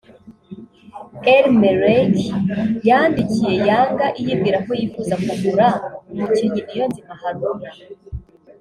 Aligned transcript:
El-Merreikh 1.33 2.23
yandikiye 2.87 3.55
Yanga 3.69 4.07
iyibwira 4.19 4.57
ko 4.65 4.71
yifuza 4.79 5.13
kugura 5.25 5.67
umukinnyi 6.11 6.59
Niyonzima 6.65 7.13
Haruna 7.21 7.69